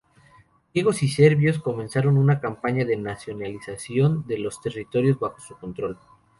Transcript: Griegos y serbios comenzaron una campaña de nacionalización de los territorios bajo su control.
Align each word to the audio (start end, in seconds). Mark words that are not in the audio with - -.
Griegos 0.73 1.03
y 1.03 1.07
serbios 1.07 1.59
comenzaron 1.61 2.17
una 2.17 2.39
campaña 2.39 2.85
de 2.85 2.97
nacionalización 2.97 4.25
de 4.25 4.39
los 4.39 4.59
territorios 4.59 5.19
bajo 5.19 5.39
su 5.39 5.55
control. 5.59 5.99